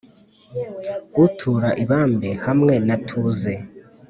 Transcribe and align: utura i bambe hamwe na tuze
utura 1.25 1.69
i 1.83 1.85
bambe 1.89 2.29
hamwe 2.45 2.73
na 2.87 2.95
tuze 3.07 3.53